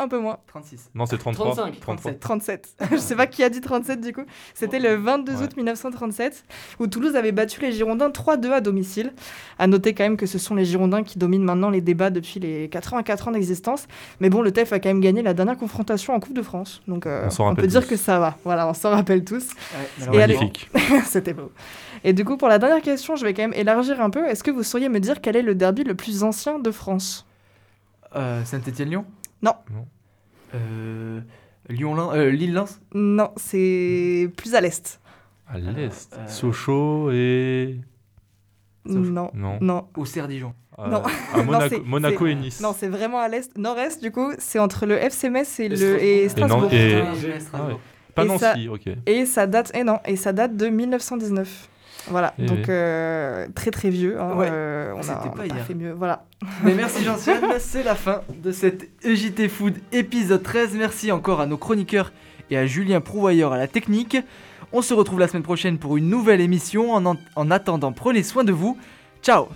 Un 0.03 0.09
peu 0.09 0.19
moins. 0.19 0.39
36. 0.49 0.91
Non, 0.95 1.07
c'est 1.07 1.17
33. 1.19 1.55
35, 1.55 1.81
33. 1.81 2.13
37. 2.15 2.69
Je 2.91 2.97
sais 2.97 3.15
pas 3.15 3.27
qui 3.29 3.45
a 3.45 3.49
dit 3.49 3.61
37 3.61 4.01
du 4.01 4.13
coup. 4.13 4.23
C'était 4.55 4.81
le 4.81 4.97
22 4.97 5.33
Ouais. 5.37 5.43
août 5.45 5.57
1937 5.57 6.45
où 6.81 6.87
Toulouse 6.89 7.15
avait 7.15 7.31
battu 7.33 7.61
les 7.61 7.71
Girondins 7.73 8.11
3-2 8.11 8.51
à 8.53 8.61
domicile. 8.61 9.13
À 9.59 9.67
noter 9.69 9.95
quand 9.95 10.03
même 10.05 10.17
que 10.17 10.27
ce 10.27 10.39
sont 10.39 10.55
les 10.57 10.65
Girondins 10.65 11.05
qui 11.05 11.19
dominent 11.19 11.45
maintenant 11.45 11.71
les 11.71 11.81
débats 11.81 12.11
depuis 12.11 12.41
les 12.41 12.69
84 12.69 13.29
ans 13.29 13.31
d'existence. 13.31 13.87
Mais 14.21 14.29
bon, 14.29 14.43
le 14.43 14.51
TEF 14.51 14.73
a 14.73 14.81
quand 14.81 14.89
même 14.89 15.01
gagné 15.01 15.23
la 15.23 15.35
dernière 15.35 15.57
confrontation 15.57 16.15
en 16.15 16.21
Coupe 16.21 16.35
de 16.35 16.43
France. 16.43 16.83
Donc 16.89 17.07
euh, 17.07 17.29
On 17.39 17.45
on, 17.51 17.55
peut 17.55 17.67
dire 17.67 17.87
que 17.87 17.97
ça 17.97 18.19
va. 18.19 18.37
Voilà, 18.45 18.69
on 18.69 18.75
s'en 18.75 18.91
rappelle 18.91 19.25
tous. 19.25 19.47
Ouais, 20.01 20.17
Et 20.19 20.23
allez- 20.23 20.35
Magnifique. 20.35 20.69
C'était 21.05 21.33
beau. 21.35 21.53
Et 22.05 22.13
du 22.13 22.25
coup, 22.25 22.37
pour 22.37 22.49
la 22.49 22.59
dernière 22.59 22.83
question, 22.83 23.15
je 23.15 23.25
vais 23.25 23.33
quand 23.35 23.43
même 23.43 23.55
élargir 23.55 24.01
un 24.01 24.11
peu. 24.11 24.27
Est-ce 24.27 24.43
que 24.43 24.51
vous 24.51 24.65
sauriez 24.65 24.89
me 24.89 24.99
dire 24.99 25.21
quel 25.21 25.37
est 25.37 25.43
le 25.43 25.55
derby 25.55 25.85
le 25.85 25.95
plus 25.95 26.25
ancien 26.25 26.59
de 26.59 26.71
France? 26.73 27.27
Euh, 28.17 28.45
Saint-Étienne-Lyon? 28.45 29.05
Non. 29.43 29.55
Non. 29.73 29.87
Euh, 30.55 31.21
Lyon-Lens 31.69 32.13
euh, 32.15 32.31
Lille-Lens 32.31 32.81
Non, 32.95 33.31
c'est 33.37 34.31
plus 34.37 34.55
à 34.55 34.61
l'est. 34.61 35.01
À 35.49 35.59
l'est. 35.59 36.15
Euh, 36.17 36.27
Sochaux 36.29 37.11
et. 37.11 37.81
Non. 38.87 39.31
Non. 39.35 39.59
Non. 39.61 39.89
Auxerre 39.97 40.29
Dijon. 40.29 40.55
Euh, 40.79 40.89
Non. 40.89 41.03
À 41.35 41.43
Non, 41.43 41.83
Monaco, 41.87 42.27
et 42.27 42.35
Nice. 42.35 42.61
Non, 42.61 42.75
c'est 42.77 42.89
vraiment 42.89 43.19
à 43.21 43.29
l'est, 43.29 43.57
nord-est 43.57 44.03
du 44.03 44.11
coup. 44.11 44.33
C'est 44.39 44.59
entre 44.59 44.87
le 44.87 44.97
FC 44.97 45.31
Metz 45.31 45.61
et, 45.61 45.65
Et 45.67 45.69
le, 45.69 46.29
Strasbourg. 46.29 46.69
et 46.73 46.93
Et 46.95 46.99
Strasbourg. 46.99 47.19
Et-. 47.25 47.39
Ah 47.53 47.67
ouais. 47.69 47.77
Pas 48.15 48.25
et 48.25 48.29
Nancy, 48.29 48.41
ça- 48.41 48.55
ok. 48.71 48.89
Et 49.07 49.25
ça 49.27 49.47
date, 49.47 49.75
et 49.75 49.85
non, 49.85 49.99
et 50.05 50.17
ça 50.17 50.33
date 50.33 50.57
de 50.57 50.69
1919. 50.69 51.69
Voilà, 52.09 52.35
donc 52.39 52.59
oui. 52.59 52.65
euh, 52.69 53.47
très 53.55 53.71
très 53.71 53.91
vieux. 53.91 54.21
hein, 54.21 54.35
Ouais. 54.37 54.49
euh, 54.51 54.93
on 54.97 55.09
a, 55.09 55.15
pas 55.15 55.29
pas 55.31 55.47
hier. 55.47 55.65
fait 55.65 55.75
mieux. 55.75 55.93
Voilà. 55.93 56.25
Mais 56.65 56.75
merci 56.75 57.05
Jean-Ciel, 57.05 57.41
c'est 57.59 57.83
la 57.83 57.95
fin 57.95 58.23
de 58.43 58.51
cet 58.53 58.89
EJT 59.05 59.49
Food 59.49 59.75
épisode 59.93 60.43
13. 60.43 60.75
Merci 60.77 61.13
encore 61.13 61.41
à 61.41 61.47
nos 61.47 61.57
chroniqueurs 61.57 62.13
et 62.51 62.59
à 62.59 62.67
Julien 62.67 63.01
Prouvoyeur 63.01 63.53
à 63.53 63.57
la 63.59 63.69
technique. 63.69 64.17
On 64.73 64.83
se 64.83 64.95
retrouve 64.95 65.21
la 65.21 65.29
semaine 65.29 65.43
prochaine 65.43 65.79
pour 65.79 65.97
une 65.97 66.09
nouvelle 66.09 66.41
émission. 66.41 66.93
En, 66.93 67.05
en- 67.07 67.17
en 67.37 67.51
attendant, 67.51 67.93
prenez 67.93 68.23
soin 68.23 68.43
de 68.45 68.53
vous. 68.53 68.77
Ciao 69.23 69.49